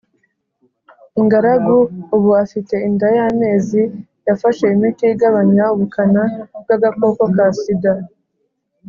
[1.19, 1.77] ingaragu
[2.15, 3.81] ubu afite inda y amezi
[4.27, 6.23] yafashe imiti igabanya ubukana
[6.61, 7.93] bw agakoko ka sida